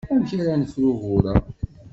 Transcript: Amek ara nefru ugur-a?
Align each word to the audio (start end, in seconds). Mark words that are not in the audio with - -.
Amek 0.11 0.31
ara 0.39 0.53
nefru 0.61 0.85
ugur-a? 0.91 1.35